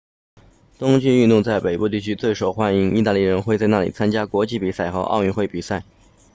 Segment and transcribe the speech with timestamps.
[0.79, 5.83] 冬季运动在北部地区最受欢迎意大利人会在那里参加国际比赛和奥运会比赛